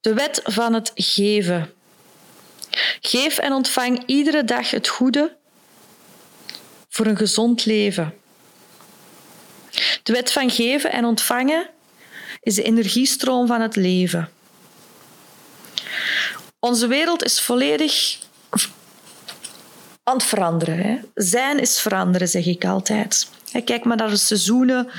De 0.00 0.14
wet 0.14 0.40
van 0.44 0.74
het 0.74 0.92
geven. 0.94 1.72
Geef 3.00 3.38
en 3.38 3.52
ontvang 3.52 4.02
iedere 4.06 4.44
dag 4.44 4.70
het 4.70 4.88
goede 4.88 5.36
voor 6.88 7.06
een 7.06 7.16
gezond 7.16 7.64
leven. 7.64 8.14
De 10.02 10.12
wet 10.12 10.32
van 10.32 10.50
geven 10.50 10.92
en 10.92 11.04
ontvangen 11.04 11.70
is 12.40 12.54
de 12.54 12.62
energiestroom 12.62 13.46
van 13.46 13.60
het 13.60 13.76
leven. 13.76 14.28
Onze 16.58 16.86
wereld 16.86 17.24
is 17.24 17.40
volledig 17.40 18.18
aan 20.02 20.16
het 20.16 20.24
veranderen. 20.24 20.78
Hè. 20.78 20.98
Zijn 21.14 21.58
is 21.58 21.80
veranderen, 21.80 22.28
zeg 22.28 22.46
ik 22.46 22.64
altijd. 22.64 23.30
Kijk 23.64 23.84
maar 23.84 23.96
naar 23.96 24.10
de 24.10 24.16
seizoenen, 24.16 24.90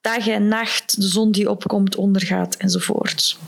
dag 0.00 0.26
en 0.26 0.48
nacht, 0.48 1.00
de 1.00 1.08
zon 1.08 1.30
die 1.30 1.50
opkomt, 1.50 1.96
ondergaat 1.96 2.54
enzovoort. 2.54 3.38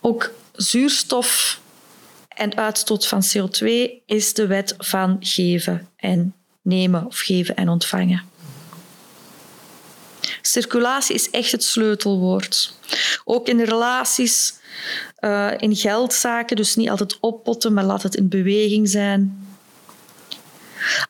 Ook 0.00 0.32
zuurstof 0.52 1.60
en 2.28 2.56
uitstoot 2.56 3.06
van 3.06 3.22
CO2 3.22 3.66
is 4.06 4.34
de 4.34 4.46
wet 4.46 4.74
van 4.78 5.16
geven 5.20 5.88
en 5.96 6.34
nemen 6.62 7.06
of 7.06 7.18
geven 7.18 7.56
en 7.56 7.68
ontvangen. 7.68 8.29
Circulatie 10.42 11.14
is 11.14 11.30
echt 11.30 11.52
het 11.52 11.64
sleutelwoord. 11.64 12.74
Ook 13.24 13.48
in 13.48 13.60
relaties, 13.60 14.54
uh, 15.20 15.50
in 15.56 15.76
geldzaken, 15.76 16.56
dus 16.56 16.76
niet 16.76 16.90
altijd 16.90 17.16
oppotten, 17.20 17.72
maar 17.72 17.84
laat 17.84 18.02
het 18.02 18.14
in 18.14 18.28
beweging 18.28 18.88
zijn. 18.88 19.48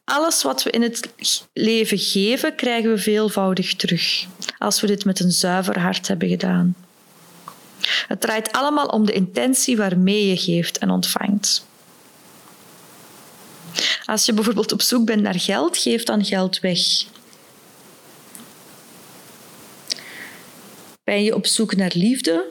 Alles 0.05 0.43
wat 0.43 0.63
we 0.63 0.71
in 0.71 0.83
het 0.83 1.13
leven 1.53 1.99
geven, 1.99 2.55
krijgen 2.55 2.91
we 2.91 2.99
veelvoudig 2.99 3.75
terug, 3.75 4.27
als 4.59 4.81
we 4.81 4.87
dit 4.87 5.05
met 5.05 5.21
een 5.21 5.33
zuiver 5.33 5.79
hart 5.81 6.09
hebben 6.09 6.29
gedaan. 6.29 6.75
Het 8.09 8.21
draait 8.21 8.53
allemaal 8.53 8.87
om 8.87 9.07
de 9.07 9.13
intentie 9.13 9.77
waarmee 9.77 10.27
je 10.27 10.37
geeft 10.37 10.79
en 10.79 10.91
ontvangt. 10.91 11.69
Als 14.05 14.27
je 14.27 14.33
bijvoorbeeld 14.33 14.73
op 14.73 14.83
zoek 14.83 15.05
bent 15.05 15.23
naar 15.23 15.41
geld, 15.41 15.79
geef 15.79 16.05
dan 16.05 16.25
geld 16.25 16.61
weg. 16.61 16.79
Ben 21.11 21.23
je 21.23 21.35
op 21.35 21.47
zoek 21.47 21.77
naar 21.77 21.91
liefde? 21.95 22.47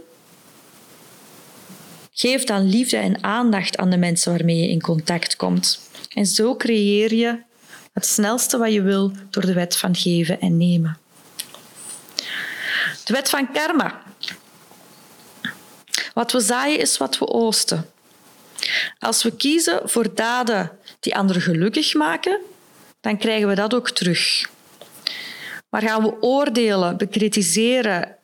Geef 2.13 2.43
dan 2.43 2.69
liefde 2.69 2.97
en 2.97 3.23
aandacht 3.23 3.77
aan 3.77 3.89
de 3.89 3.97
mensen 3.97 4.31
waarmee 4.31 4.57
je 4.57 4.69
in 4.69 4.81
contact 4.81 5.35
komt. 5.35 5.89
En 6.13 6.25
zo 6.25 6.55
creëer 6.55 7.13
je 7.13 7.41
het 7.93 8.05
snelste 8.05 8.57
wat 8.57 8.73
je 8.73 8.81
wil 8.81 9.11
door 9.29 9.45
de 9.45 9.53
wet 9.53 9.75
van 9.75 9.95
geven 9.95 10.41
en 10.41 10.57
nemen. 10.57 10.97
De 13.03 13.13
wet 13.13 13.29
van 13.29 13.51
karma. 13.51 14.03
Wat 16.13 16.31
we 16.31 16.39
zaaien 16.39 16.79
is 16.79 16.97
wat 16.97 17.17
we 17.17 17.27
oosten. 17.27 17.89
Als 18.99 19.23
we 19.23 19.35
kiezen 19.35 19.89
voor 19.89 20.15
daden 20.15 20.71
die 20.99 21.15
anderen 21.15 21.41
gelukkig 21.41 21.93
maken, 21.93 22.39
dan 23.01 23.17
krijgen 23.17 23.47
we 23.47 23.55
dat 23.55 23.73
ook 23.73 23.89
terug. 23.89 24.49
Maar 25.69 25.81
gaan 25.81 26.03
we 26.03 26.21
oordelen, 26.21 26.97
bekritiseren 26.97 28.17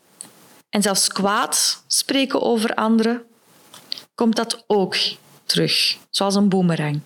en 0.75 0.81
zelfs 0.81 1.07
kwaad 1.07 1.83
spreken 1.87 2.41
over 2.41 2.73
anderen, 2.73 3.23
komt 4.15 4.35
dat 4.35 4.63
ook 4.67 4.95
terug, 5.45 5.97
zoals 6.09 6.35
een 6.35 6.49
boemerang. 6.49 7.01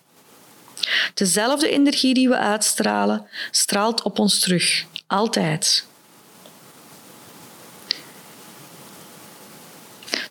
Dezelfde 1.14 1.70
energie 1.70 2.14
die 2.14 2.30
we 2.30 2.38
uitstralen, 2.38 3.28
straalt 3.52 4.02
op 4.02 4.20
ons 4.20 4.40
terug, 4.40 4.86
altijd. 5.08 5.86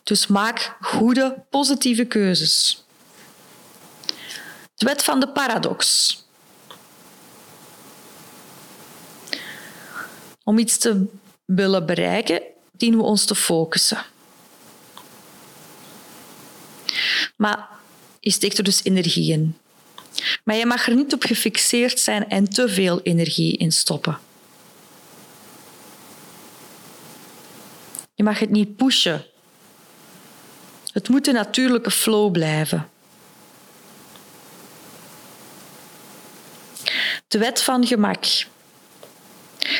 Dus 0.03 0.27
maak 0.27 0.75
goede, 0.81 1.43
positieve 1.49 2.05
keuzes. 2.05 2.85
De 4.75 4.85
wet 4.85 5.03
van 5.03 5.19
de 5.19 5.29
paradox. 5.31 6.15
Om 10.43 10.57
iets 10.57 10.77
te 10.77 11.05
willen 11.45 11.85
bereiken, 11.85 12.57
dienen 12.79 12.99
we 12.99 13.05
ons 13.05 13.25
te 13.25 13.35
focussen. 13.35 14.05
Maar 17.35 17.67
je 18.19 18.31
steekt 18.31 18.57
er 18.57 18.63
dus 18.63 18.83
energie 18.83 19.31
in. 19.31 19.57
Maar 20.43 20.55
je 20.55 20.65
mag 20.65 20.87
er 20.87 20.95
niet 20.95 21.13
op 21.13 21.23
gefixeerd 21.23 21.99
zijn 21.99 22.29
en 22.29 22.49
te 22.49 22.69
veel 22.69 23.01
energie 23.01 23.57
in 23.57 23.71
stoppen. 23.71 24.19
Je 28.15 28.23
mag 28.23 28.39
het 28.39 28.49
niet 28.49 28.75
pushen. 28.75 29.25
Het 30.93 31.09
moet 31.09 31.27
een 31.27 31.33
natuurlijke 31.33 31.91
flow 31.91 32.31
blijven. 32.31 32.89
De 37.27 37.37
wet 37.37 37.61
van 37.61 37.87
gemak. 37.87 38.25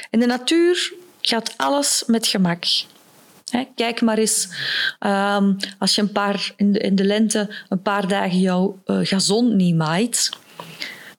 In 0.10 0.20
de 0.20 0.26
natuur 0.26 0.94
gaat 1.30 1.54
alles 1.58 2.04
met 2.08 2.28
gemak. 2.28 2.64
Kijk 3.76 4.02
maar 4.02 4.18
eens, 4.18 4.48
um, 5.00 5.58
als 5.80 5.96
je 5.96 6.02
een 6.02 6.12
paar, 6.12 6.54
in, 6.56 6.72
de, 6.72 6.80
in 6.80 6.96
de 6.96 7.04
lente 7.04 7.56
een 7.70 7.82
paar 7.82 8.08
dagen 8.08 8.40
jouw 8.40 8.80
uh, 8.86 9.00
gazon 9.02 9.56
niet 9.56 9.76
maait, 9.76 10.30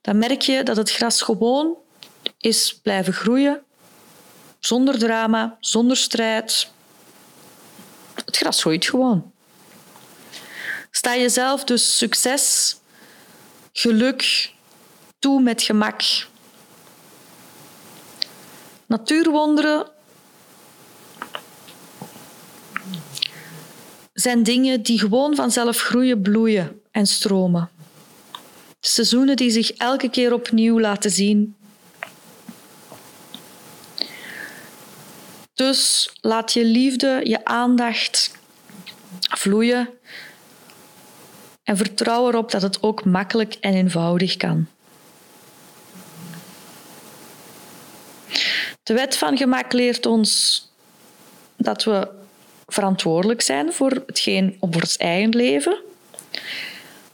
dan 0.00 0.18
merk 0.18 0.42
je 0.42 0.62
dat 0.62 0.76
het 0.76 0.90
gras 0.90 1.22
gewoon 1.22 1.76
is 2.38 2.78
blijven 2.82 3.12
groeien, 3.12 3.62
zonder 4.58 4.98
drama, 4.98 5.56
zonder 5.60 5.96
strijd. 5.96 6.72
Het 8.24 8.36
gras 8.36 8.60
groeit 8.60 8.86
gewoon. 8.86 9.32
Sta 10.90 11.16
jezelf 11.16 11.64
dus 11.64 11.96
succes, 11.96 12.76
geluk 13.72 14.52
toe 15.18 15.42
met 15.42 15.62
gemak. 15.62 16.02
Natuurwonderen 18.86 19.86
zijn 24.20 24.42
dingen 24.42 24.82
die 24.82 24.98
gewoon 24.98 25.34
vanzelf 25.34 25.80
groeien, 25.80 26.22
bloeien 26.22 26.80
en 26.90 27.06
stromen. 27.06 27.70
Seizoenen 28.80 29.36
die 29.36 29.50
zich 29.50 29.72
elke 29.72 30.10
keer 30.10 30.32
opnieuw 30.32 30.80
laten 30.80 31.10
zien. 31.10 31.56
Dus 35.54 36.10
laat 36.20 36.52
je 36.52 36.64
liefde, 36.64 37.20
je 37.24 37.44
aandacht 37.44 38.38
vloeien 39.20 39.88
en 41.62 41.76
vertrouw 41.76 42.28
erop 42.28 42.50
dat 42.50 42.62
het 42.62 42.82
ook 42.82 43.04
makkelijk 43.04 43.54
en 43.54 43.74
eenvoudig 43.74 44.36
kan. 44.36 44.66
De 48.82 48.94
wet 48.94 49.16
van 49.16 49.36
gemak 49.36 49.72
leert 49.72 50.06
ons 50.06 50.62
dat 51.56 51.84
we 51.84 52.19
verantwoordelijk 52.72 53.40
zijn 53.40 53.72
voor 53.72 54.02
hetgeen 54.06 54.56
op 54.60 54.74
ons 54.74 54.96
eigen 54.96 55.30
leven. 55.30 55.78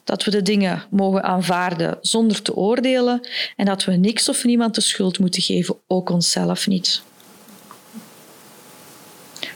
Dat 0.04 0.24
we 0.24 0.30
de 0.30 0.42
dingen 0.42 0.84
mogen 0.90 1.22
aanvaarden 1.22 1.98
zonder 2.00 2.42
te 2.42 2.54
oordelen 2.54 3.28
en 3.56 3.66
dat 3.66 3.84
we 3.84 3.92
niks 3.92 4.28
of 4.28 4.44
niemand 4.44 4.74
de 4.74 4.80
schuld 4.80 5.18
moeten 5.18 5.42
geven, 5.42 5.76
ook 5.86 6.10
onszelf 6.10 6.66
niet. 6.66 7.02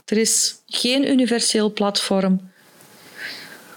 Er 0.05 0.17
is 0.17 0.55
geen 0.67 1.11
universeel 1.11 1.73
platform 1.73 2.51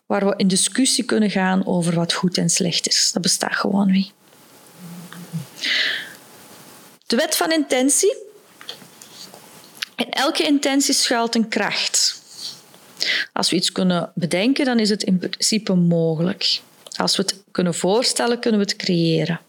waar 0.05 0.25
we 0.25 0.33
in 0.37 0.47
discussie 0.47 1.03
kunnen 1.03 1.29
gaan 1.29 1.65
over 1.65 1.95
wat 1.95 2.13
goed 2.13 2.37
en 2.37 2.49
slecht 2.49 2.87
is. 2.87 3.11
Dat 3.11 3.21
bestaat 3.21 3.55
gewoon 3.55 3.91
niet. 3.91 4.11
De 7.05 7.15
wet 7.15 7.35
van 7.35 7.51
intentie. 7.51 8.15
In 9.95 10.09
elke 10.09 10.43
intentie 10.43 10.93
schuilt 10.93 11.35
een 11.35 11.47
kracht. 11.47 12.02
Als 13.33 13.49
we 13.49 13.55
iets 13.55 13.71
kunnen 13.71 14.11
bedenken, 14.15 14.65
dan 14.65 14.79
is 14.79 14.89
het 14.89 15.03
in 15.03 15.17
principe 15.17 15.73
mogelijk. 15.73 16.61
Als 16.95 17.15
we 17.15 17.21
het 17.21 17.43
kunnen 17.51 17.73
voorstellen, 17.73 18.39
kunnen 18.39 18.59
we 18.59 18.65
het 18.65 18.75
creëren. 18.75 19.39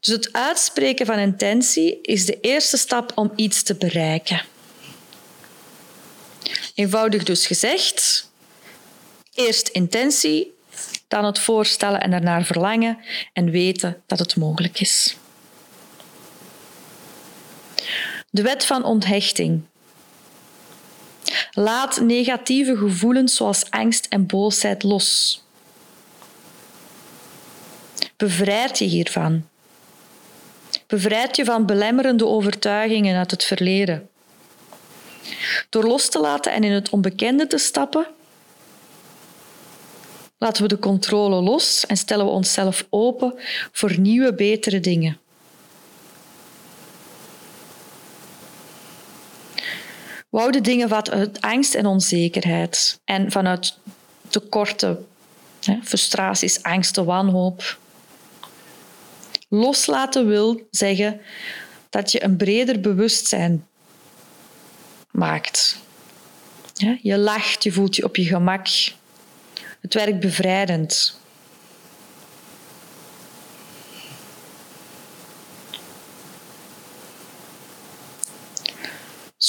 Dus 0.00 0.14
het 0.14 0.32
uitspreken 0.32 1.06
van 1.06 1.18
intentie 1.18 1.98
is 2.02 2.26
de 2.26 2.40
eerste 2.40 2.76
stap 2.76 3.12
om 3.14 3.32
iets 3.36 3.62
te 3.62 3.74
bereiken. 3.74 4.42
Eenvoudig 6.74 7.24
dus 7.24 7.46
gezegd, 7.46 8.30
eerst 9.34 9.68
intentie, 9.68 10.54
dan 11.08 11.24
het 11.24 11.38
voorstellen 11.38 12.00
en 12.00 12.10
daarnaar 12.10 12.44
verlangen 12.44 12.98
en 13.32 13.50
weten 13.50 14.02
dat 14.06 14.18
het 14.18 14.36
mogelijk 14.36 14.80
is. 14.80 15.16
De 18.30 18.42
wet 18.42 18.64
van 18.64 18.84
onthechting. 18.84 19.62
Laat 21.52 22.00
negatieve 22.00 22.76
gevoelens 22.76 23.36
zoals 23.36 23.70
angst 23.70 24.06
en 24.06 24.26
boosheid 24.26 24.82
los. 24.82 25.42
Bevrijd 28.16 28.78
je 28.78 28.84
hiervan. 28.84 29.48
Bevrijd 30.86 31.36
je 31.36 31.44
van 31.44 31.66
belemmerende 31.66 32.26
overtuigingen 32.26 33.16
uit 33.16 33.30
het 33.30 33.44
verleden. 33.44 34.08
Door 35.68 35.84
los 35.84 36.08
te 36.08 36.20
laten 36.20 36.52
en 36.52 36.64
in 36.64 36.72
het 36.72 36.90
onbekende 36.90 37.46
te 37.46 37.58
stappen, 37.58 38.06
laten 40.38 40.62
we 40.62 40.68
de 40.68 40.78
controle 40.78 41.40
los 41.40 41.86
en 41.86 41.96
stellen 41.96 42.24
we 42.24 42.30
onszelf 42.30 42.86
open 42.90 43.34
voor 43.72 43.98
nieuwe, 43.98 44.34
betere 44.34 44.80
dingen. 44.80 45.21
We 50.32 50.38
houden 50.38 50.62
dingen 50.62 50.88
vanuit 50.88 51.40
angst 51.40 51.74
en 51.74 51.86
onzekerheid 51.86 53.00
en 53.04 53.30
vanuit 53.30 53.78
tekorten 54.28 55.06
frustraties, 55.82 56.62
angsten, 56.62 57.04
wanhoop. 57.04 57.78
Loslaten 59.48 60.26
wil 60.26 60.66
zeggen 60.70 61.20
dat 61.90 62.12
je 62.12 62.24
een 62.24 62.36
breder 62.36 62.80
bewustzijn 62.80 63.66
maakt. 65.10 65.78
je 67.02 67.18
lacht, 67.18 67.62
je 67.62 67.72
voelt 67.72 67.96
je 67.96 68.04
op 68.04 68.16
je 68.16 68.24
gemak. 68.24 68.66
Het 69.80 69.94
werkt 69.94 70.20
bevrijdend. 70.20 71.20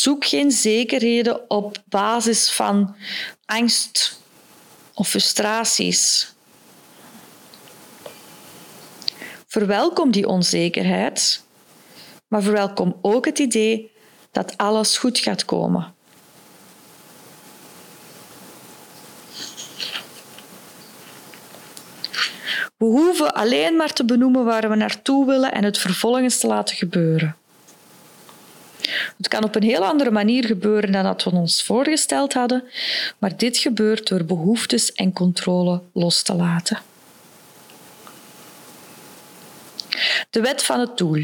Zoek 0.03 0.25
geen 0.25 0.51
zekerheden 0.51 1.49
op 1.49 1.77
basis 1.85 2.51
van 2.51 2.95
angst 3.45 4.19
of 4.93 5.09
frustraties. 5.09 6.33
Verwelkom 9.47 10.11
die 10.11 10.27
onzekerheid, 10.27 11.43
maar 12.27 12.41
verwelkom 12.41 12.97
ook 13.01 13.25
het 13.25 13.39
idee 13.39 13.91
dat 14.31 14.57
alles 14.57 14.97
goed 14.97 15.19
gaat 15.19 15.45
komen. 15.45 15.93
We 22.77 22.85
hoeven 22.85 23.33
alleen 23.33 23.75
maar 23.75 23.93
te 23.93 24.05
benoemen 24.05 24.45
waar 24.45 24.69
we 24.69 24.75
naartoe 24.75 25.25
willen 25.25 25.51
en 25.51 25.63
het 25.63 25.77
vervolgens 25.77 26.37
te 26.37 26.47
laten 26.47 26.75
gebeuren. 26.75 27.35
Kan 29.33 29.43
op 29.43 29.55
een 29.55 29.63
heel 29.63 29.85
andere 29.85 30.11
manier 30.11 30.45
gebeuren 30.45 30.91
dan 30.91 31.03
dat 31.03 31.23
we 31.23 31.31
ons 31.31 31.63
voorgesteld 31.63 32.33
hadden, 32.33 32.63
maar 33.17 33.37
dit 33.37 33.57
gebeurt 33.57 34.07
door 34.07 34.23
behoeftes 34.23 34.93
en 34.93 35.13
controle 35.13 35.81
los 35.93 36.21
te 36.21 36.33
laten. 36.33 36.81
De 40.29 40.41
wet 40.41 40.63
van 40.63 40.79
het 40.79 40.97
doel. 40.97 41.21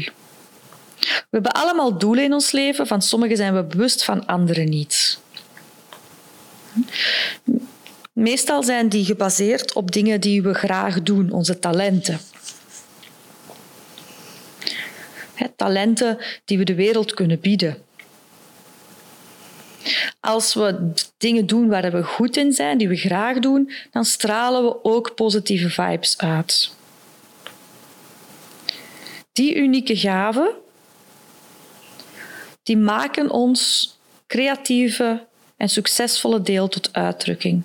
We 0.98 1.26
hebben 1.30 1.52
allemaal 1.52 1.98
doelen 1.98 2.24
in 2.24 2.32
ons 2.32 2.50
leven, 2.50 2.86
van 2.86 3.02
sommige 3.02 3.36
zijn 3.36 3.54
we 3.54 3.62
bewust, 3.62 4.04
van 4.04 4.26
andere 4.26 4.62
niet. 4.62 5.18
Meestal 8.12 8.62
zijn 8.62 8.88
die 8.88 9.04
gebaseerd 9.04 9.72
op 9.72 9.92
dingen 9.92 10.20
die 10.20 10.42
we 10.42 10.54
graag 10.54 11.02
doen, 11.02 11.30
onze 11.32 11.58
talenten. 11.58 12.20
talenten 15.56 16.18
die 16.44 16.58
we 16.58 16.64
de 16.64 16.74
wereld 16.74 17.14
kunnen 17.14 17.40
bieden. 17.40 17.88
Als 20.20 20.54
we 20.54 20.92
dingen 21.18 21.46
doen 21.46 21.68
waar 21.68 21.90
we 21.90 22.02
goed 22.02 22.36
in 22.36 22.52
zijn, 22.52 22.78
die 22.78 22.88
we 22.88 22.96
graag 22.96 23.38
doen, 23.38 23.72
dan 23.90 24.04
stralen 24.04 24.64
we 24.64 24.84
ook 24.84 25.14
positieve 25.14 25.70
vibes 25.70 26.18
uit. 26.18 26.70
Die 29.32 29.56
unieke 29.56 29.96
gaven, 29.96 30.50
die 32.62 32.76
maken 32.76 33.30
ons 33.30 33.88
creatieve 34.26 35.26
en 35.56 35.68
succesvolle 35.68 36.42
deel 36.42 36.68
tot 36.68 36.92
uitdrukking. 36.92 37.62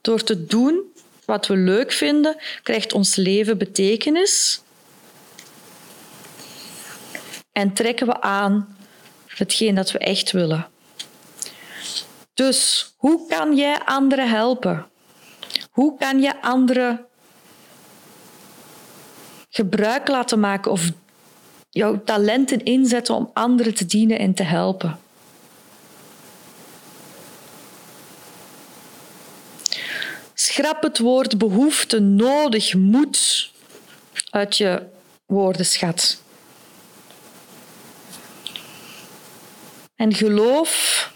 Door 0.00 0.22
te 0.22 0.46
doen 0.46 0.80
wat 1.24 1.46
we 1.46 1.56
leuk 1.56 1.92
vinden, 1.92 2.36
krijgt 2.62 2.92
ons 2.92 3.16
leven 3.16 3.58
betekenis 3.58 4.60
en 7.52 7.72
trekken 7.72 8.06
we 8.06 8.20
aan 8.20 8.75
hetgeen 9.38 9.74
dat 9.74 9.92
we 9.92 9.98
echt 9.98 10.30
willen. 10.30 10.66
Dus 12.34 12.92
hoe 12.96 13.26
kan 13.28 13.56
jij 13.56 13.80
anderen 13.84 14.28
helpen? 14.28 14.86
Hoe 15.70 15.98
kan 15.98 16.20
je 16.20 16.42
anderen 16.42 17.06
gebruik 19.48 20.08
laten 20.08 20.40
maken 20.40 20.70
of 20.70 20.90
jouw 21.70 22.02
talenten 22.04 22.64
inzetten 22.64 23.14
om 23.14 23.30
anderen 23.32 23.74
te 23.74 23.86
dienen 23.86 24.18
en 24.18 24.34
te 24.34 24.42
helpen? 24.42 24.98
Schrap 30.34 30.82
het 30.82 30.98
woord 30.98 31.38
behoefte, 31.38 32.00
nodig, 32.00 32.74
moet 32.74 33.50
uit 34.30 34.56
je 34.56 34.82
woordenschat. 35.26 36.24
En 39.96 40.14
geloof 40.14 41.12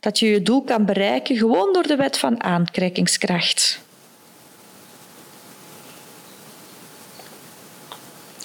dat 0.00 0.18
je 0.18 0.26
je 0.26 0.42
doel 0.42 0.62
kan 0.62 0.84
bereiken 0.84 1.36
gewoon 1.36 1.72
door 1.72 1.86
de 1.86 1.96
wet 1.96 2.18
van 2.18 2.42
aantrekkingskracht. 2.42 3.82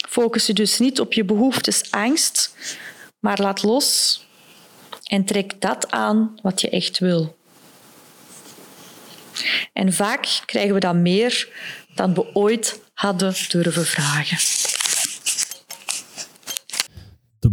Focus 0.10 0.46
je 0.46 0.54
dus 0.54 0.80
niet 0.80 1.00
op 1.00 1.14
je 1.14 1.24
behoeftes, 1.24 1.92
angst, 1.92 2.56
maar 3.20 3.42
laat 3.42 3.64
los 3.64 4.22
en 5.04 5.26
trek 5.26 5.62
dat 5.62 5.92
aan 5.92 6.40
wat 6.42 6.62
je 6.62 6.70
echt 6.70 7.00
wil. 7.00 7.38
En 9.74 9.94
vaak 9.94 10.42
krijgen 10.46 10.74
we 10.74 10.80
dan 10.80 11.02
meer 11.02 11.50
dan 11.96 12.14
we 12.14 12.36
ooit 12.36 12.82
hadden 12.94 13.34
durven 13.50 13.86
vragen. 13.86 14.38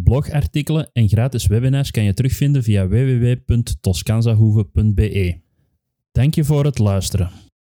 Blogartikelen 0.07 0.91
en 0.93 1.09
gratis 1.09 1.47
webinars 1.47 1.91
kan 1.91 2.05
je 2.05 2.15
terugvinden 2.15 2.63
via 2.63 2.89
www.toscanzahoeve.be. 2.89 5.41
Dank 6.13 6.35
je 6.35 6.45
voor 6.45 6.65
het 6.65 6.79
luisteren. 6.79 7.31